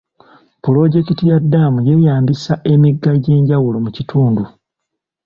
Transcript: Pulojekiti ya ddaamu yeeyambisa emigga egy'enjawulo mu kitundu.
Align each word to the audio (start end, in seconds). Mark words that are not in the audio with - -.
Pulojekiti 0.63 1.23
ya 1.31 1.37
ddaamu 1.43 1.79
yeeyambisa 1.87 2.53
emigga 2.73 3.09
egy'enjawulo 3.17 3.77
mu 3.85 3.89
kitundu. 3.95 4.43